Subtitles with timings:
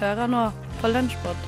[0.00, 0.46] Hører nå
[0.80, 1.40] på Lunsjpod.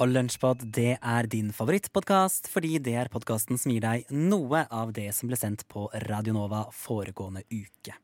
[0.00, 4.94] Og Lunsjpod det er din favorittpodkast, fordi det er podkasten som gir deg noe av
[4.96, 7.98] det som ble sendt på Radio Nova foregående uke.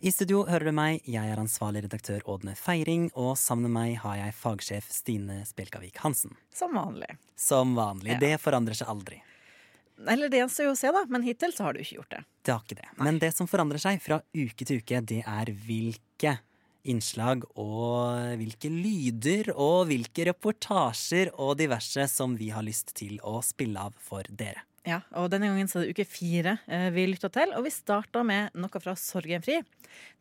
[0.00, 3.98] I studio hører du meg, jeg er ansvarlig redaktør Ådne Feiring, og sammen med meg
[4.00, 6.32] har jeg fagsjef Stine Spjelkavik Hansen.
[6.56, 7.18] Som vanlig.
[7.36, 8.16] Som vanlig.
[8.16, 8.22] Ja.
[8.24, 9.20] Det forandrer seg aldri.
[10.08, 12.22] Eller det gjenstår jo å se, da, men hittil så har du ikke gjort det.
[12.46, 12.92] Det har ikke det.
[13.00, 16.38] Men det som forandrer seg fra uke til uke, det er hvilke
[16.88, 23.40] innslag og hvilke lyder og hvilke reportasjer og diverse som vi har lyst til å
[23.44, 24.64] spille av for dere.
[24.88, 27.72] Ja, og Denne gangen så er det uke fire eh, vi lytter til, og vi
[27.74, 29.58] starter med noe fra Sorgenfri.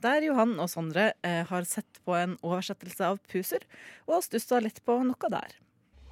[0.03, 3.63] Der Johan og Sondre eh, har sett på en oversettelse av Puser,
[4.09, 5.55] og stussa litt på noe der.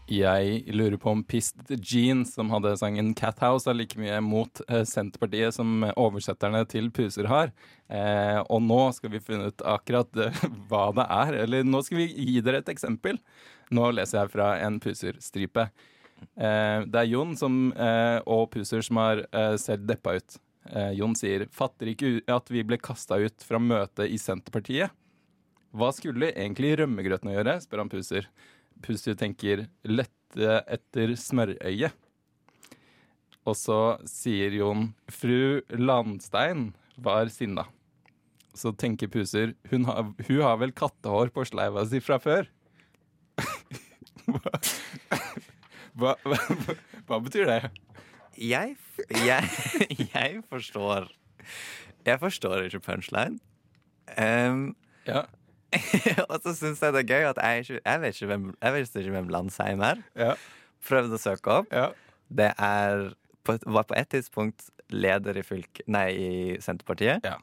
[0.08, 4.62] Jeg lurer på om Pissed Jeans, som hadde sangen Cat House, er like mye mot
[4.70, 7.52] eh, Senterpartiet som oversetterne til Puser har.
[7.92, 11.42] Eh, og nå skal vi finne ut akkurat eh, hva det er.
[11.44, 13.20] Eller nå skal vi gi dere et eksempel.
[13.76, 15.68] Nå leser jeg fra en Puser-stripe.
[16.18, 20.44] Eh, det er Jon som, eh, og Puser som har eh, sett deppa ut.
[20.68, 24.92] Jon sier 'fatter ikke at vi ble kasta ut fra møtet i Senterpartiet'.
[25.72, 28.28] Hva skulle egentlig rømmegrøten å gjøre, spør han Puser.
[28.84, 31.96] Puser tenker 'lette etter smørøyet'.
[33.48, 37.68] Og så sier Jon 'fru Landstein var sinna'.
[38.58, 42.48] Så tenker Puser hun har, 'hun har vel kattehår på sleiva si fra før'.
[44.28, 44.52] hva,
[45.96, 46.76] hva, hva,
[47.08, 47.72] hva betyr det?
[48.38, 48.76] Jeg,
[49.10, 49.50] jeg,
[50.14, 51.08] jeg forstår
[52.06, 53.40] Jeg forstår ikke punchline.
[54.18, 54.76] Um,
[55.08, 55.24] Ja,
[56.32, 58.74] og så syns jeg det er gøy at jeg ikke Jeg vet ikke hvem, jeg
[58.74, 60.04] vet ikke hvem Landsheim er.
[60.16, 60.34] ja,
[60.88, 61.74] Prøvde å søke opp.
[61.74, 61.90] ja.
[62.28, 63.14] Det er
[63.48, 65.80] på, var på et tidspunkt leder i fylk...
[65.88, 66.32] Nei, i
[66.64, 67.24] Senterpartiet.
[67.24, 67.38] Ja.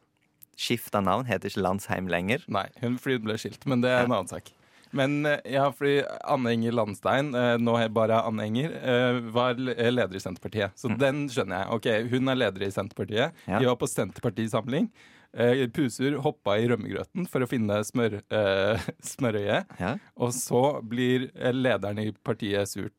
[0.60, 2.44] Skifta navn, heter ikke Landsheim lenger.
[2.52, 4.52] Nei, hun fordi hun ble skilt, men det er en annen sak.
[4.94, 9.58] Men eh, ja, fordi Anne Enger Landstein, eh, nå er bare Anne Enger, eh, var
[9.58, 10.76] leder i Senterpartiet.
[10.78, 11.72] Så den skjønner jeg.
[11.74, 13.34] Ok, Hun er leder i Senterpartiet.
[13.48, 13.58] Ja.
[13.58, 14.92] De var på Senterpartisamling.
[15.34, 18.84] Eh, Puser hoppa i rømmegrøten for å finne smør, eh,
[19.14, 19.72] smørøyet.
[19.80, 19.94] Ja.
[20.14, 22.90] Og så blir eh, lederen i partiet sur.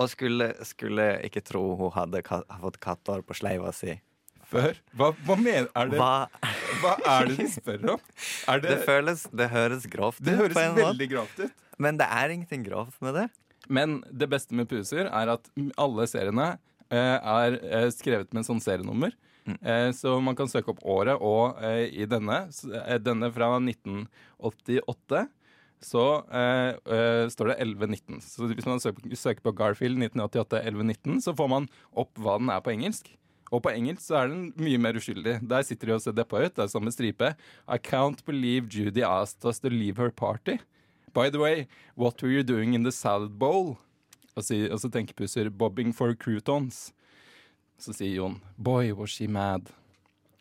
[0.00, 3.98] Og skulle, skulle ikke tro hun hadde ka fått kattår på sleiva si.
[4.50, 4.78] Før.
[4.98, 6.48] Hva, hva mener er det, Hva?
[6.80, 8.00] hva er det de spør om?
[8.00, 11.60] Det, Det føles Det høres grovt det ut, høres på en veldig grovt ut.
[11.78, 13.28] Men det er ingenting grovt med det.
[13.70, 15.46] Men det beste med Puser er at
[15.78, 16.48] alle seriene
[16.90, 19.14] eh, er eh, skrevet med en sånn serienummer.
[19.48, 22.42] Eh, så man kan søke opp året, og eh, i denne,
[22.84, 25.26] eh, denne fra 1988,
[25.80, 28.20] så eh, eh, står det 1119.
[28.20, 32.60] Så hvis man søker på Garfield 1988 1119, så får man opp hva den er
[32.64, 33.08] på engelsk.
[33.50, 35.40] Og på engelsk så er den mye mer uskyldig.
[35.50, 36.54] Der sitter de og ser deppa ut.
[36.54, 37.32] Det er samme stripe.
[37.66, 40.60] I can't believe Judy asked us to leave her party.
[41.12, 43.78] By the way, what were you doing in the salad bowl?
[44.36, 46.92] Og så, og så tenker Pusser bobbing for croutons.
[47.80, 49.70] Så sier Jon boy, was she mad.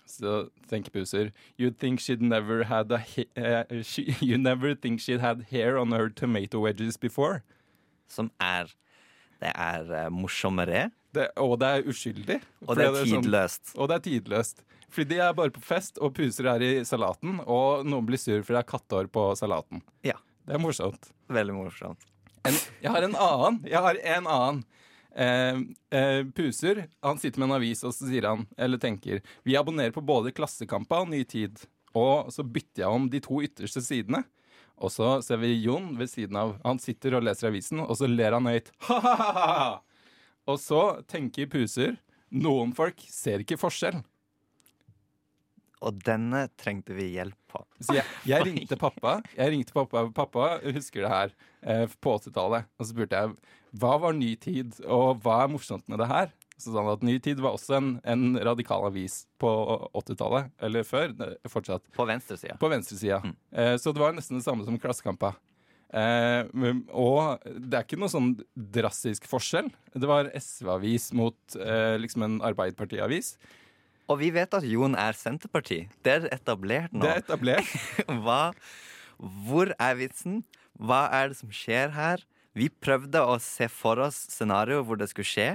[0.10, 3.00] Så tenker Puser you'd think she'd never had a
[3.36, 7.42] eh, she, you never think she'd had hair on her tomato wedges before.
[8.10, 8.72] Som er
[9.40, 12.42] Det er uh, morsommere, Det, og det er uskyldig.
[12.68, 13.72] og det er Fordi sånn- tidløst.
[13.78, 14.64] og det er tidløst.
[14.90, 18.42] Fordi de er bare på fest, og puser er i salaten, og noen blir sur
[18.42, 19.82] fordi det er kattehår på salaten.
[20.04, 20.18] Ja.
[20.46, 21.12] Det er morsomt.
[21.30, 22.04] Veldig morsomt.
[22.44, 23.60] En, jeg har en annen.
[23.70, 24.64] Jeg har en annen.
[25.16, 25.60] Eh,
[25.96, 29.96] eh, Puser han sitter med en avis og så sier han, eller tenker Vi abonnerer
[29.96, 31.62] på både Klassekampa og Ny Tid.
[31.98, 34.24] Og så bytter jeg om de to ytterste sidene.
[34.80, 36.54] Og så ser vi Jon ved siden av.
[36.64, 38.70] Han sitter og leser avisen, og så ler han høyt.
[38.88, 39.82] Ha-ha-ha!
[40.50, 41.98] Og så tenker Puser
[42.30, 44.00] noen folk ser ikke forskjell.
[45.86, 47.62] Og denne trengte vi hjelp på.
[47.80, 49.20] Så jeg, jeg ringte pappa.
[49.38, 52.70] Jeg ringte pappa, pappa husker det her eh, på 80-tallet.
[52.78, 56.32] Og så spurte jeg hva var Ny Tid, og hva er morsomt med det her?
[56.60, 59.50] Så sa han at Ny Tid var også en, en radikal avis på
[59.96, 60.50] 80-tallet.
[60.68, 61.86] Eller før, eh, fortsatt.
[61.96, 62.58] På venstresida.
[62.60, 63.22] På venstresida.
[63.54, 65.38] Eh, så det var nesten det samme som Klassekampa.
[65.90, 66.46] Eh,
[66.94, 69.72] og det er ikke noe sånn drastisk forskjell.
[69.96, 73.34] Det var SV-avis mot eh, liksom en Arbeiderparti-avis.
[74.10, 75.84] Og vi vet at Jon er Senterparti.
[76.06, 77.04] Det er etablert nå.
[77.06, 77.74] Det er etablert.
[78.26, 78.42] Hva,
[79.46, 80.42] hvor er vitsen?
[80.80, 82.24] Hva er det som skjer her?
[82.58, 85.50] Vi prøvde å se for oss scenarioer hvor det skulle skje.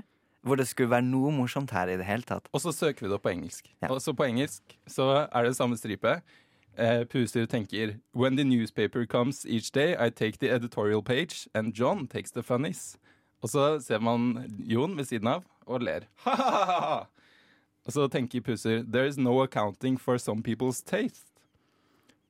[0.45, 2.47] Hvor det skulle være noe morsomt her i det hele tatt.
[2.55, 3.71] Og så søker vi det opp på engelsk.
[3.83, 3.89] Ja.
[3.91, 6.19] Og så på engelsk så er det samme stripe.
[6.77, 11.73] Eh, Puser tenker When the newspaper comes each day, I take the editorial page, and
[11.75, 12.99] John takes the funnies.
[13.43, 16.07] Og så ser man Jon ved siden av og ler.
[16.29, 17.07] Ha-ha-ha!
[17.85, 21.29] Og så tenker puser There is no accounting for some people's taste.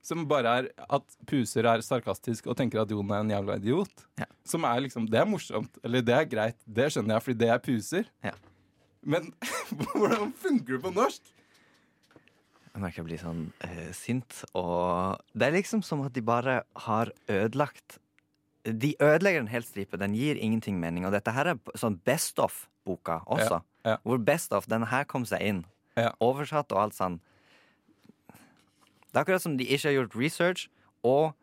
[0.05, 4.03] Som bare er at puser er sarkastisk og tenker at Jon er en jævla idiot.
[4.21, 4.27] Ja.
[4.45, 5.79] Som er liksom Det er morsomt.
[5.85, 6.59] Eller det er greit.
[6.67, 8.11] Det skjønner jeg, fordi det er puser.
[8.27, 8.35] Ja.
[9.01, 9.31] Men
[9.95, 11.31] hvordan funker det på norsk?
[12.75, 16.65] Jeg merker jeg blir sånn uh, sint, og det er liksom som at de bare
[16.89, 18.01] har ødelagt
[18.67, 20.01] De ødelegger en hel stripe.
[20.01, 21.07] Den gir ingenting mening.
[21.07, 23.61] Og dette her er sånn Best of-boka også.
[23.61, 23.99] Ja, ja.
[24.03, 25.65] Hvor Best of, denne her kom seg inn.
[25.97, 26.11] Ja.
[26.25, 27.21] Oversatt og alt sånn.
[28.29, 30.67] Det er akkurat som de ikke har gjort research,
[31.07, 31.35] og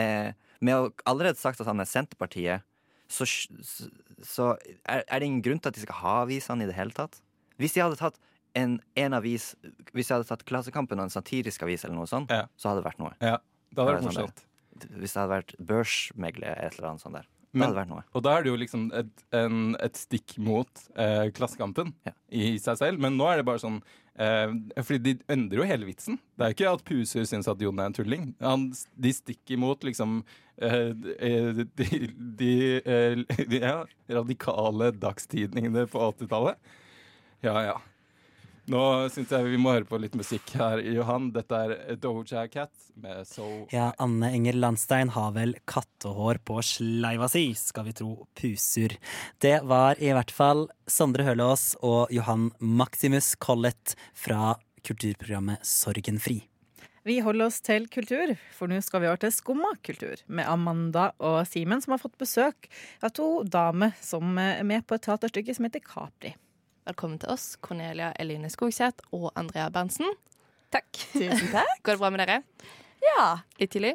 [0.00, 0.32] eh,
[0.64, 2.64] med å allerede sagt at han er Senterpartiet,
[3.08, 3.88] så, så,
[4.24, 4.46] så
[4.84, 7.20] er, er det ingen grunn til at de skal ha avisene i det hele tatt.
[7.60, 8.18] Hvis de hadde tatt
[8.56, 9.50] en, en avis
[9.92, 12.46] Hvis de hadde tatt Klassekampen og en satirisk avis, eller noe sånt, Ja.
[12.56, 13.12] så hadde det vært noe.
[13.20, 13.38] Ja,
[13.72, 14.44] det hadde vært sånn morsomt.
[14.94, 17.28] Hvis det hadde vært børsmegler eller et eller annet sånt der.
[17.52, 18.02] Men-.
[18.12, 20.68] Og da er det jo liksom et, en, et stikk mot
[21.00, 22.12] eh, Klassekampen Ja.
[22.28, 23.00] i seg selv.
[23.00, 23.78] Men nå er det bare sånn
[24.20, 24.52] eh,
[24.82, 26.18] Fordi de endrer jo hele vitsen.
[26.36, 28.26] Det er ikke at Puser syns at Jon er en tulling.
[28.44, 28.68] Han,
[29.00, 30.20] de stikker mot liksom
[30.60, 31.88] eh, de, de,
[32.42, 32.52] de,
[32.84, 33.24] eh,
[33.54, 33.78] de ja,
[34.12, 36.60] radikale dagstidningene på 80-tallet.
[37.46, 37.78] Ja, ja.
[38.68, 41.30] Nå syns jeg vi må høre på litt musikk her, Johan.
[41.32, 47.30] Dette er Doja Cat med So Ja, Anne Enger Landstein har vel kattehår på sleiva
[47.32, 48.98] si, skal vi tro puser.
[49.40, 56.42] Det var i hvert fall Sondre Hølås og Johan Maximus Collett fra kulturprogrammet Sorgenfri.
[57.08, 61.06] Vi holder oss til kultur, for nå skal vi over til Skumma kultur med Amanda
[61.24, 62.68] og Simen, som har fått besøk
[63.00, 66.34] av to damer som er med på et teaterstykke som heter Capri.
[66.88, 70.08] Velkommen til oss, Cornelia Eline Skogseth og Andrea Berntsen.
[70.72, 70.88] Takk.
[71.12, 71.74] Tusen takk.
[71.84, 72.38] Går det bra med dere?
[73.04, 73.26] Ja.
[73.60, 73.90] Litt tidlig?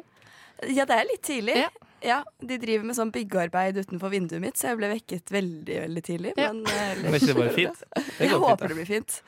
[0.70, 1.56] ja, det er litt tidlig.
[1.58, 1.72] Ja.
[2.06, 2.20] Ja.
[2.38, 6.36] De driver med sånn byggearbeid utenfor vinduet mitt, så jeg ble vekket veldig veldig tidlig.
[6.38, 6.52] Ja.
[6.54, 7.84] Men eh, Men er ikke det bare fint?
[7.98, 8.70] Det jeg går fint, håper det.
[8.70, 9.20] det blir fint.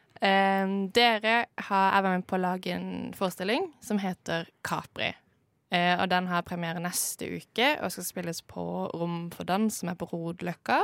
[0.16, 1.32] Eh, dere
[1.66, 5.10] har vært med på å lage en forestilling som heter Capri.
[5.68, 8.64] Uh, og den har premiere neste uke og skal spilles på
[8.96, 10.78] Rom for dans, som er på Rodeløkka.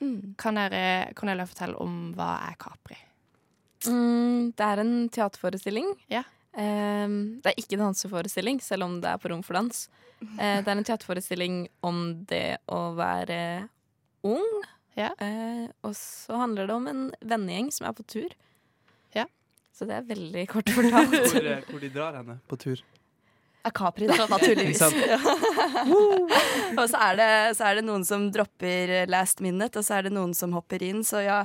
[0.00, 0.34] Mm.
[0.38, 2.98] Kan dere Cornelia, fortelle om hva er Capri?
[3.86, 5.92] Mm, det er en teaterforestilling.
[6.12, 6.24] Ja.
[6.56, 9.86] Ehm, det er ikke en danseforestilling, selv om det er på rom for dans.
[10.22, 13.68] Eh, det er en teaterforestilling om det å være
[14.26, 14.46] ung.
[14.96, 15.12] Ja.
[15.20, 18.36] Eh, og så handler det om en vennegjeng som er på tur.
[19.14, 19.26] Ja.
[19.76, 21.12] Så det er veldig kort fortalt.
[21.12, 22.80] Hvor, eh, hvor de drar henne på tur.
[23.66, 24.82] Er Capri, da, naturligvis.
[26.78, 30.06] Og så er, det, så er det noen som dropper last minute, og så er
[30.06, 31.02] det noen som hopper inn.
[31.06, 31.40] Så ja,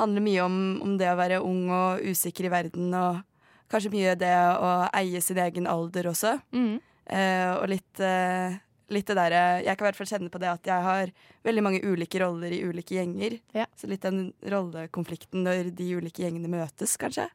[0.00, 3.22] handler mye om, om det å være ung og usikker i verden, og
[3.70, 6.36] kanskje mye det å eie sin egen alder også.
[6.56, 6.80] Mm.
[7.10, 8.54] Uh, og litt, uh,
[8.94, 11.10] litt det derre Jeg kan i hvert fall kjenne på det at jeg har
[11.46, 13.40] veldig mange ulike roller i ulike gjenger.
[13.56, 13.66] Ja.
[13.78, 17.30] Så litt den rollekonflikten når de ulike gjengene møtes, kanskje.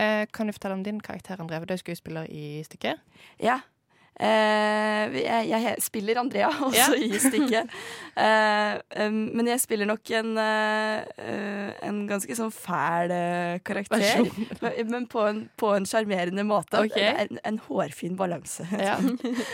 [0.00, 1.60] Eh, kan du fortelle om din karakter, Andrea?
[1.64, 2.98] Du er skuespiller i stykket.
[3.42, 3.60] Ja.
[4.20, 6.98] Eh, jeg, jeg spiller Andrea også Ja.
[7.00, 7.70] i stykket.
[8.20, 14.26] Eh, men jeg spiller nok en, eh, en ganske sånn fæl eh, karakter.
[14.60, 16.82] Men, men på en sjarmerende måte.
[16.84, 17.08] Okay.
[17.24, 18.66] En, en hårfin balanse.
[18.78, 18.98] Ja.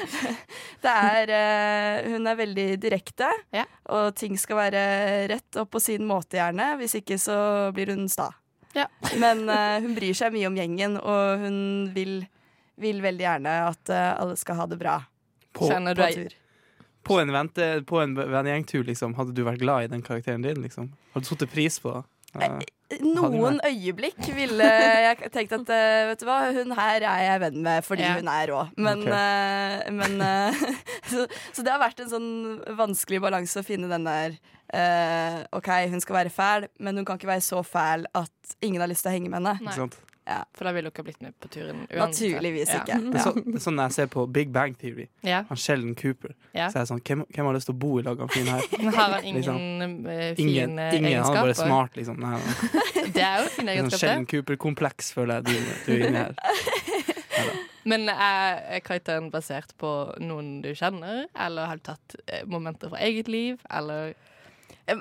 [0.83, 3.65] Det er, eh, hun er veldig direkte, Ja.
[3.95, 4.83] og ting skal være
[5.33, 6.73] rett og på sin måte, gjerne.
[6.83, 7.39] Hvis ikke så
[7.75, 8.31] blir hun sta.
[8.79, 8.87] Ja.
[9.19, 11.57] Men uh, hun bryr seg mye om gjengen, og hun
[11.95, 12.21] vil,
[12.81, 15.01] vil veldig gjerne at uh, alle skal ha det bra
[15.57, 16.37] På, Kjenner du på tur.
[17.09, 20.63] på en, vente, på en vennegjengtur, liksom, hadde du vært glad i den karakteren din?
[20.63, 20.93] Liksom?
[21.15, 22.07] Hadde du satt pris på eh,
[23.05, 27.59] Noen øyeblikk ville jeg tenkt at eh, vet du hva, hun her er jeg venn
[27.65, 28.15] med fordi Ja.
[28.17, 28.63] hun er rå.
[28.81, 29.89] Men, okay.
[29.89, 30.63] eh, men eh,
[31.11, 32.31] så, så det har vært en sånn
[32.79, 34.39] vanskelig balanse å finne den der
[34.73, 38.81] uh, OK, hun skal være fæl, men hun kan ikke være så fæl at ingen
[38.85, 39.89] har lyst til å henge med henne.
[40.29, 40.49] Sant?
[40.59, 41.99] For da ville dere blitt med på turen uansett.
[41.99, 42.83] Naturligvis Ja.
[42.83, 42.99] ikke.
[43.09, 45.07] Det er, så, det er sånn jeg ser på Big Bang Theory.
[45.25, 45.41] Ja.
[45.49, 46.35] Han Sheldon Cooper.
[46.53, 46.69] Ja.
[46.69, 48.35] Så er jeg sånn, hvem, hvem har lyst til å bo i lag med han
[48.37, 48.69] fyren her?
[48.85, 49.59] Men Har han ingen Liksom.
[50.37, 50.97] fine Ingen, egenskaper?
[50.99, 52.21] ingen han er bare smart, liksom.
[52.21, 53.11] Nei, nei.
[53.17, 54.05] Det er jo fine Sånn egenskaper.
[54.05, 56.35] Sheldon Cooper-kompleks, føler jeg du, du er inne her.
[57.89, 62.91] Men er er karakteren basert på noen du kjenner, eller har du tatt eh, momenter
[62.93, 64.13] fra eget liv, eller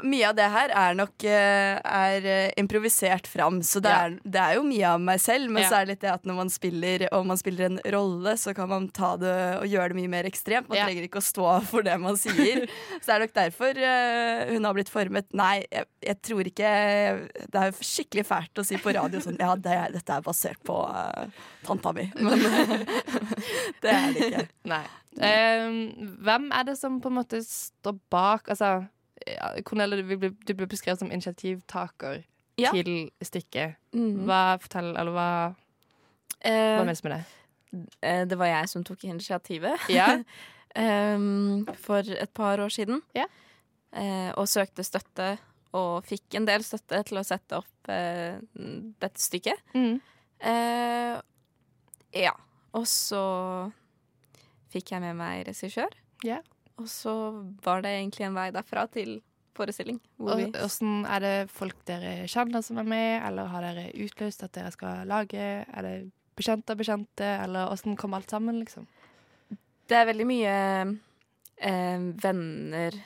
[0.03, 4.41] Mye av det her er nok eh, er eh, improvisert fram, så det, er, det
[4.41, 5.51] er jo mye av meg selv.
[5.53, 8.33] Men så er det litt det at når man spiller og man spiller en rolle,
[8.39, 10.67] så kan man ta det og gjøre det mye mer ekstremt.
[10.71, 12.65] Man trenger ikke å stå for det man sier.
[12.99, 15.29] så det er nok derfor eh, hun har blitt formet.
[15.37, 16.69] Nei, jeg, jeg tror ikke
[17.47, 20.77] Det er skikkelig fælt å si på radio sånn Ja, det, dette er basert på
[20.83, 21.27] uh,
[21.67, 22.07] tanta mi.
[22.19, 22.43] Men
[23.83, 24.47] det er det ikke.
[24.73, 24.83] Nei.
[25.17, 25.79] Um,
[26.21, 28.83] hvem er det som på en måte står bak Altså,
[29.65, 32.23] Cornelia, du ble, du ble beskrevet som initiativtaker
[32.57, 32.71] Ja.
[32.71, 33.75] til stykket.
[33.93, 34.25] Mm.
[34.25, 35.29] Hva fortell, eller hva,
[36.45, 37.23] Eh, hva menes med det?
[38.01, 39.87] eh, det var jeg som tok initiativet.
[39.89, 40.23] Ja.
[40.77, 43.01] Em, for et par år siden.
[43.15, 43.25] Ja.
[43.93, 45.37] Eh, og søkte støtte,
[45.73, 48.37] og fikk en del støtte til å sette opp eh,
[49.01, 49.57] dette stykket.
[49.73, 49.95] Mm.
[50.39, 51.15] Eh,
[52.21, 52.33] ja.
[52.77, 53.71] Og så
[54.69, 55.89] fikk jeg med meg regissør.
[56.27, 56.41] Ja.
[56.77, 57.13] Og så
[57.65, 59.17] var det egentlig en vei derfra til
[59.57, 59.97] forestilling.
[60.21, 64.53] Og Hvordan Er det folk dere kjenner som er med, eller har dere utløst at
[64.53, 65.41] dere skal lage?
[65.65, 65.95] Er det
[66.37, 68.87] bekjente og bekjente, eller hvordan kom alt sammen, liksom?
[69.87, 70.55] Det er veldig mye
[71.57, 72.97] eh, venner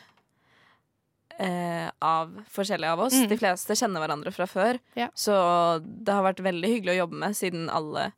[1.38, 3.16] eh, av forskjellige av oss.
[3.16, 3.28] Mm.
[3.32, 4.80] De fleste kjenner hverandre fra før.
[5.00, 5.10] Ja.
[5.16, 5.34] Så
[5.84, 8.12] det har vært veldig hyggelig å jobbe med, siden alle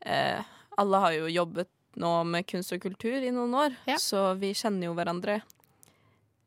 [0.00, 0.42] eh,
[0.76, 1.70] Alle har jo jobbet
[2.00, 3.96] nå med kunst og kultur i noen år, Ja.
[4.00, 5.40] så vi kjenner jo hverandre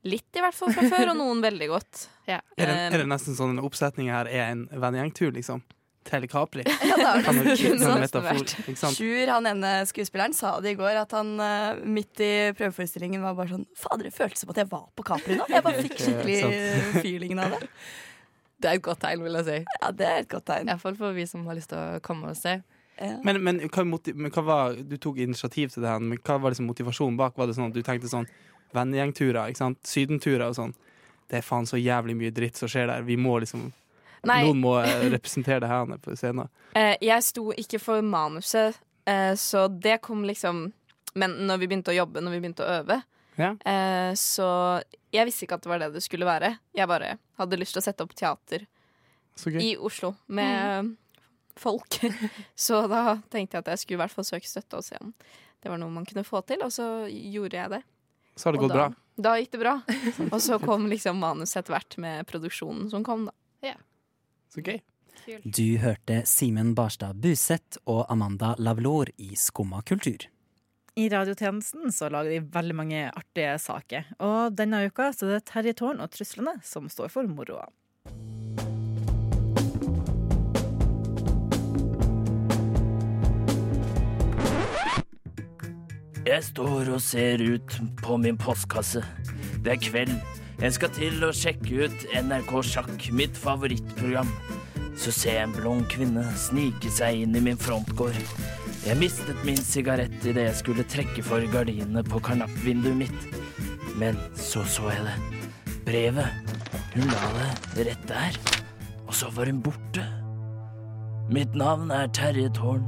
[0.07, 2.05] litt, i hvert fall fra før, og noen veldig godt.
[2.27, 2.41] Ja.
[2.59, 5.61] Er det, Um, er det nesten sånn en oppsetning her er en vennegjengtur, liksom?
[6.07, 6.63] Til Capri?
[6.83, 7.53] Ja, det har det.
[7.79, 8.91] sånn nesten?
[8.95, 13.35] Sjur, han ene skuespilleren, sa det i går, at han eh, midt i prøveforestillingen var
[13.39, 15.47] bare sånn Fader, det føltes som at jeg var på Capri nå.
[15.51, 17.61] Jeg bare fikk skikkelig eh, feelingen av det.
[18.59, 19.57] Det er et godt tegn, vil jeg si.
[19.79, 20.67] Ja, det er et godt tegn.
[20.71, 22.57] Iallfall for vi som har lyst til å komme og se.
[22.99, 23.19] Ja.
[23.23, 23.83] Men, men, hva,
[24.15, 27.35] men hva var Du tok initiativ til det her, men hva var liksom motivasjonen bak?
[27.37, 28.25] Var det sånn at du tenkte sånn
[28.73, 29.79] vennegjengturer, ikke sant?
[29.87, 30.73] Sydenturer og sånn.
[31.29, 33.03] Det er faen så jævlig mye dritt som skjer der.
[33.07, 33.67] Vi må liksom
[34.27, 36.49] Nei, Noen må eh, representere det her på scenen.
[36.75, 40.71] Eh, jeg sto ikke for manuset, eh, så det kom liksom
[41.17, 43.01] Men når vi begynte å jobbe, når vi begynte å øve,
[43.37, 43.51] Ja.
[43.65, 44.81] eh, så
[45.13, 46.57] Jeg visste ikke at det var det det skulle være.
[46.75, 48.65] Jeg bare hadde lyst til å sette opp teater
[49.37, 49.61] Så gøy.
[49.61, 50.95] i Oslo med
[51.61, 51.99] folk.
[52.67, 55.13] så da tenkte jeg at jeg skulle i hvert fall søke støtte hos en.
[55.63, 57.81] det var noe man kunne få til, og så gjorde jeg det.
[58.37, 58.89] Så har det Og gått da, bra.
[59.17, 59.79] Da gikk det bra.
[60.33, 63.33] Og så kom liksom manuset etter hvert med produksjonen som kom, da.
[64.53, 64.79] Så gøy.
[65.43, 70.27] Du hørte Simen Barstad Buseth og Amanda Lavlor i Skumma kultur.
[70.97, 74.07] I radiotjenesten så lager de veldig mange artige saker.
[74.23, 77.67] Og denne uka så er det Terje Tårn og Truslene som står for moroa.
[86.27, 88.99] Jeg står og ser ut på min postkasse.
[89.63, 90.11] Det er kveld.
[90.59, 94.27] Jeg skal til å sjekke ut NRK Sjakk, mitt favorittprogram.
[94.99, 98.19] Så ser jeg en blond kvinne snike seg inn i min frontgård.
[98.83, 103.27] Jeg mistet min sigarett idet jeg skulle trekke for gardinene på karnappvinduet mitt.
[103.95, 105.17] Men så så jeg det.
[105.87, 106.55] Brevet.
[106.97, 107.35] Hun la
[107.77, 108.41] det rett der.
[109.07, 110.03] Og så var hun borte.
[111.31, 112.83] Mitt navn er Terje Tårn.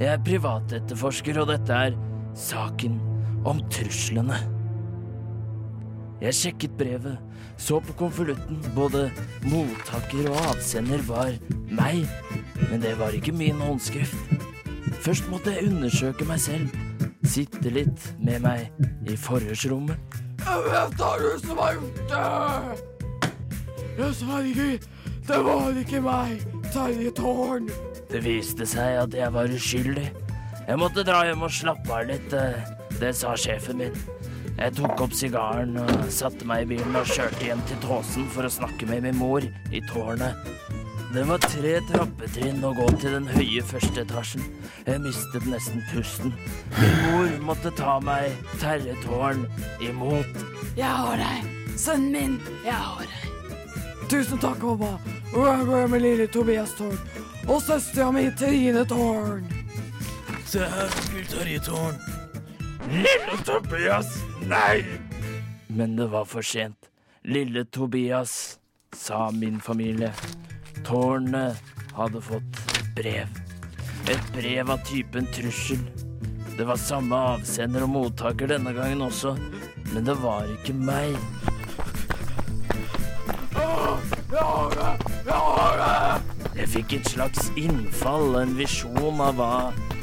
[0.00, 2.02] Jeg er privatetterforsker, og dette er
[2.38, 2.98] saken
[3.48, 4.38] om truslene.
[6.22, 7.18] Jeg sjekket brevet,
[7.58, 8.60] så på konvolutten.
[8.76, 9.08] Både
[9.42, 11.32] mottaker og avsender var
[11.66, 12.06] meg,
[12.70, 14.14] men det var ikke min håndskrift.
[15.02, 16.70] Først måtte jeg undersøke meg selv,
[17.26, 18.70] sitte litt med meg
[19.10, 19.98] i forhørsrommet.
[20.42, 22.88] Det er du som har gjort det!
[23.98, 24.78] Jeg sverger,
[25.28, 27.68] det var ikke meg, Terje Tårn.
[28.10, 30.06] Det viste seg at jeg var uskyldig.
[30.68, 32.62] Jeg måtte dra hjem og slappe av litt, eh,
[33.00, 33.96] det sa sjefen min.
[34.58, 38.46] Jeg tok opp sigaren og satte meg i bilen og kjørte hjem til Tåsen for
[38.46, 40.36] å snakke med min mor i tårnet.
[41.12, 44.44] Det var tre trappetrinn å gå til den høye første etasjen.
[44.86, 46.32] Jeg mistet nesten pusten.
[46.78, 49.44] Min mor måtte ta meg, Terje Tårn,
[49.84, 50.40] imot.
[50.78, 52.38] Jeg har deg, sønnen min.
[52.64, 54.06] Jeg har deg.
[54.08, 54.94] Tusen takk, mamma.
[55.34, 56.96] Og jeg går med lille Tobias Tårn.
[57.48, 59.61] Og søstera mi, Trine Tårn.
[60.52, 61.94] Se her, onkel i Tårn.
[62.90, 64.06] Lille Tobias!
[64.44, 64.84] Nei!
[65.66, 66.90] Men det var for sent.
[67.24, 68.58] Lille Tobias,
[68.92, 70.10] sa min familie.
[70.84, 71.56] Tårnet
[71.96, 72.58] hadde fått
[72.96, 73.32] brev.
[74.12, 75.80] Et brev av typen trussel.
[76.58, 79.32] Det var samme avsender og mottaker denne gangen også,
[79.94, 81.16] men det var ikke meg.
[83.56, 85.16] Jeg har det!
[85.30, 86.52] Jeg har det!
[86.60, 89.54] Jeg fikk et slags innfall, en visjon av hva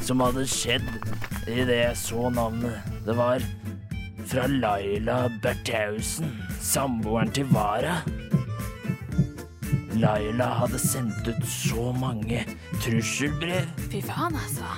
[0.04, 0.86] som hadde skjedd
[1.48, 2.80] idet jeg så navnet.
[3.06, 3.44] Det var
[4.30, 8.00] fra Laila Bertheussen, samboeren til Vara.
[10.00, 12.44] Laila hadde sendt ut så mange
[12.80, 13.68] trusselbrev.
[13.90, 14.70] Fy faen, altså.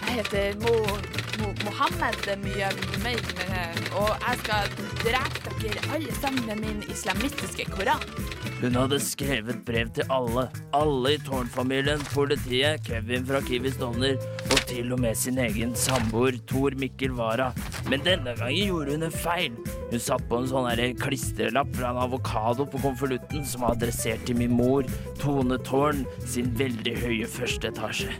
[0.00, 0.74] Jeg heter Mo,
[1.40, 3.34] Mo, Mohammed Muyammeid,
[3.98, 4.72] og jeg skal
[5.02, 8.02] drepe dere alle sammen med min islamistiske koran.
[8.64, 10.46] Hun hadde skrevet brev til alle.
[10.72, 14.14] Alle i Tårn-familien, politiet, Kevin fra Kiwi Stovner
[14.46, 17.50] og til og med sin egen samboer Tor Mikkel Wara.
[17.92, 19.58] Men denne gangen gjorde hun en feil.
[19.90, 24.40] Hun satt på en sånn klistrelapp fra en avokado på konvolutten som var adressert til
[24.40, 24.88] min mor,
[25.20, 28.16] Tone Tårn, sin veldig høye første etasje.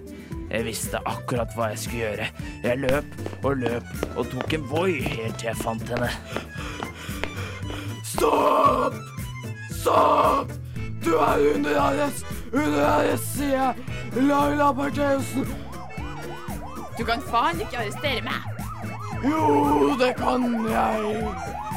[0.51, 2.29] Jeg visste akkurat hva jeg skulle gjøre.
[2.69, 6.13] Jeg løp og løp og tok en Voi helt til jeg fant henne.
[8.13, 9.14] Stopp!
[9.85, 10.49] Stopp!
[11.05, 12.25] Du er under arrest!
[12.53, 13.83] Under arrest, sier jeg!
[14.17, 15.45] Laila Bertheussen!
[16.97, 18.47] Du kan faen ikke arrestere meg!
[19.27, 21.13] Jo, det kan jeg!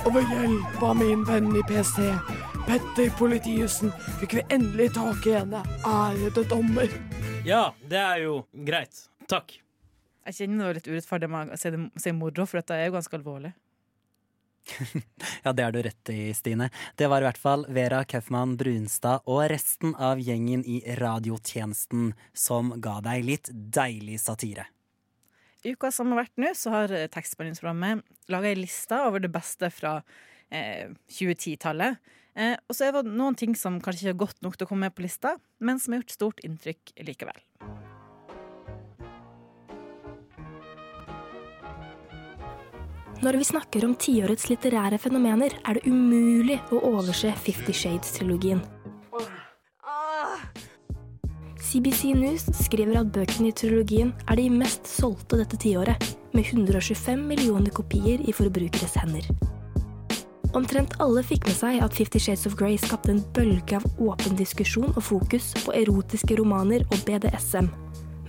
[0.05, 1.99] Og ved hjelp av min venn i PST,
[2.69, 6.87] Petter Politiussen, fikk vi endelig tak i henne, ærede dommer.
[7.43, 9.09] Ja, det er jo greit.
[9.27, 9.57] Takk.
[10.29, 13.51] Jeg kjenner det litt urettferdig med å si moro, for dette er jo ganske alvorlig.
[15.43, 16.69] Ja, det har du rett i, Stine.
[16.95, 22.73] Det var i hvert fall Vera Kaufmann Brunstad og resten av gjengen i radiotjenesten som
[22.83, 24.67] ga deg litt deilig satire.
[25.65, 29.71] I uka som har vært nå, så har tekstbehandlingsprogrammet laga ei liste over det beste
[29.73, 29.97] fra
[30.53, 31.97] eh, 2010-tallet.
[32.37, 34.71] Eh, og så er det noen ting som kanskje ikke er godt nok til å
[34.71, 37.41] komme med på lista, men som har gjort stort inntrykk likevel.
[43.17, 48.59] Når vi snakker om tiårets litterære fenomener, er det umulig å overse Fifty Shades-trilogien.
[51.57, 56.03] CBC News skriver at bøkene i trilogien er de mest solgte dette tiåret,
[56.37, 59.25] med 125 millioner kopier i forbrukeres hender.
[60.53, 64.37] Omtrent alle fikk med seg at Fifty Shades of Grey skapte en bølge av åpen
[64.37, 67.71] diskusjon og fokus på erotiske romaner og BDSM.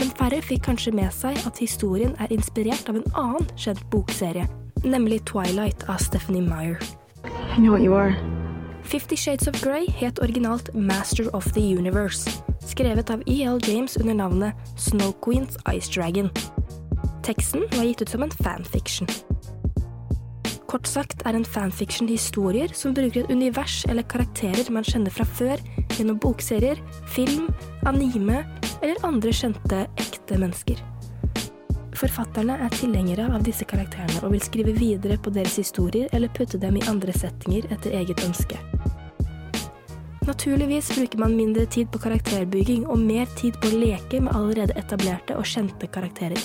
[0.00, 4.48] Men færre fikk kanskje med seg at historien er inspirert av en annen kjent bokserie,
[4.84, 6.78] nemlig Twilight av Stephanie Meyer.
[7.56, 8.14] I know what you are.
[8.82, 12.30] Fifty Shades of Grey het originalt Master of the Universe,
[12.66, 13.58] skrevet av E.L.
[13.66, 16.30] James under navnet Snow Queens Ice Dragon.
[17.22, 19.08] Teksten var gitt ut som en fanfiction.
[20.68, 25.24] Kort sagt er en fanfiction historier som bruker et univers eller karakterer man kjenner fra
[25.24, 25.60] før,
[25.96, 27.48] gjennom bokserier, film,
[27.88, 28.42] anime
[28.82, 30.80] eller andre kjente, ekte mennesker.
[31.98, 36.60] Forfatterne er tilhengere av disse karakterene og vil skrive videre på deres historier eller putte
[36.62, 38.60] dem i andre settinger etter eget ønske.
[40.28, 44.76] Naturligvis bruker man mindre tid på karakterbygging og mer tid på å leke med allerede
[44.78, 46.38] etablerte og kjente karakterer.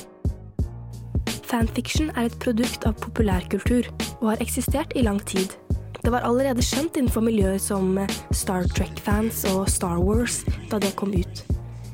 [1.52, 3.92] Fanfiction er et produkt av populærkultur
[4.24, 5.54] og har eksistert i lang tid.
[6.02, 8.00] Det var allerede skjønt innenfor miljøer som
[8.34, 11.46] Star Trek-fans og Star Wars da det kom ut.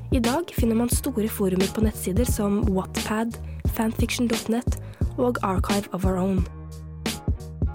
[0.10, 3.36] I dag finner man store forumer på nettsider som Wattpad,
[3.76, 4.78] fanfiction.net
[5.22, 6.40] og Archive of Our Own.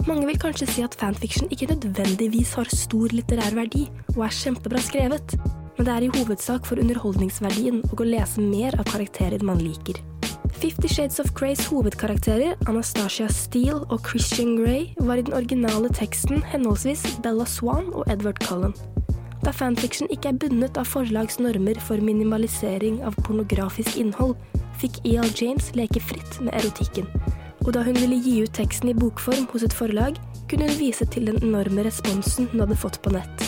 [0.03, 3.85] Mange vil kanskje si at fanfiction ikke nødvendigvis har stor litterær verdi
[4.17, 5.37] og er kjempebra skrevet,
[5.77, 10.01] men det er i hovedsak for underholdningsverdien og å lese mer av karakterer man liker.
[10.59, 16.43] Fifty Shades of Greys hovedkarakterer, Anastasia Steele og Christian Grey, var i den originale teksten
[16.51, 18.75] henholdsvis Bella Swan og Edward Cullen.
[19.45, 24.33] Da fanfiction ikke er bundet av forlags normer for minimalisering av pornografisk innhold,
[24.81, 25.27] fikk E.L.
[25.37, 27.05] James leke fritt med erotikken.
[27.61, 30.17] Og da hun ville gi ut teksten i bokform hos et forlag,
[30.49, 33.45] kunne hun vise til den enorme responsen hun hadde fått på nett.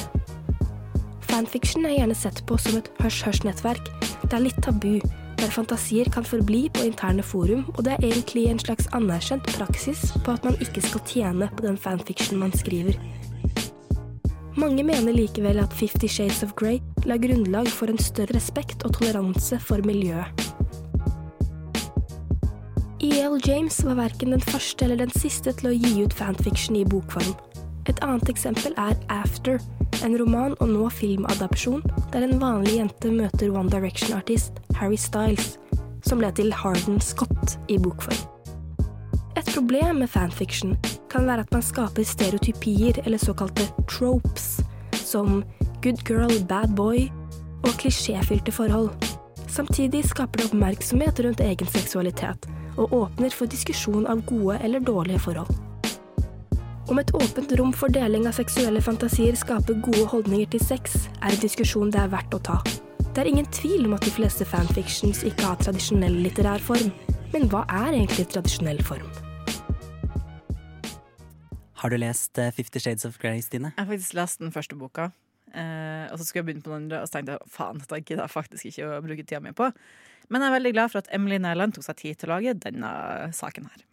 [1.31, 3.89] Fanfiction er gjerne sett på som et hush-hush-nettverk.
[4.21, 4.99] Det er litt tabu,
[5.37, 10.11] der fantasier kan forbli på interne forum, og det er egentlig en slags anerkjent praksis
[10.21, 12.97] på at man ikke skal tjene på den fanfiction man skriver.
[14.57, 18.95] Mange mener likevel at Fifty Shades of Grey la grunnlag for en større respekt og
[18.97, 20.33] toleranse for miljøet.
[23.05, 23.37] E.L.
[23.45, 27.35] James var verken den første eller den siste til å gi ut fanfiction i bokform.
[27.85, 29.61] Et annet eksempel er After,
[30.01, 35.59] en roman og nå filmadapsjon der en vanlig jente møter One Direction-artist Harry Styles,
[36.01, 38.25] som ble til Harden Scott i bokform.
[39.37, 40.73] Et problem med fanfiction
[41.09, 44.59] kan være at man skaper stereotypier eller såkalte tropes,
[44.93, 45.43] som
[45.83, 47.07] good girl, bad boy
[47.63, 48.89] og klisjéfylte forhold.
[49.47, 55.19] Samtidig skaper det oppmerksomhet rundt egen seksualitet, og åpner for diskusjon av gode eller dårlige
[55.19, 55.55] forhold.
[56.87, 61.33] Om et åpent rom for deling av seksuelle fantasier skaper gode holdninger til sex, er
[61.33, 62.61] en diskusjon det er verdt å ta.
[63.11, 66.93] Det er ingen tvil om at de fleste fanfictions ikke har tradisjonell litterær form.
[67.33, 69.26] Men hva er egentlig tradisjonell form?
[71.87, 73.69] Har du lest eh, Fifty Shades of Grey, Stine?
[73.71, 75.05] Jeg har faktisk lest den første boka,
[75.53, 77.99] eh, og så skulle jeg begynne på den andre, og så tenkte jeg faen, dette
[78.01, 79.69] gidder jeg faktisk ikke å bruke tida mi på.
[80.27, 82.57] Men jeg er veldig glad for at Emily Nærland tok seg tid til å lage
[82.59, 82.91] denne
[83.37, 83.85] saken her.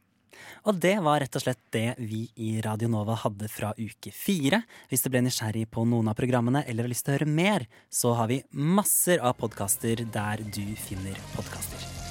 [0.67, 4.65] Og det var rett og slett det vi i Radio Nova hadde fra uke fire.
[4.91, 7.69] Hvis du ble nysgjerrig på noen av programmene eller har lyst til å høre mer,
[7.87, 12.04] så har vi masser av podkaster der du finner podkaster.